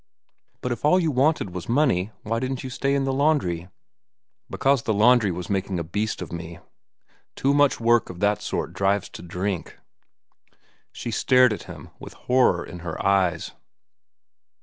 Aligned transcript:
"But 0.61 0.71
if 0.71 0.83
all 0.83 0.99
you 0.99 1.11
wanted 1.11 1.51
was 1.51 1.69
money, 1.69 2.11
why 2.23 2.39
didn't 2.39 2.63
you 2.63 2.71
stay 2.71 2.95
in 2.95 3.03
the 3.03 3.13
laundry?" 3.13 3.67
"Because 4.49 4.81
the 4.81 4.95
laundry 4.95 5.29
was 5.29 5.47
making 5.47 5.77
a 5.77 5.83
beast 5.83 6.23
of 6.23 6.33
me. 6.33 6.57
Too 7.35 7.53
much 7.53 7.79
work 7.79 8.09
of 8.09 8.19
that 8.19 8.41
sort 8.41 8.73
drives 8.73 9.09
to 9.09 9.21
drink." 9.21 9.77
She 10.91 11.11
stared 11.11 11.53
at 11.53 11.63
him 11.69 11.91
with 11.99 12.13
horror 12.13 12.65
in 12.65 12.79
her 12.79 12.99
eyes. 13.05 13.51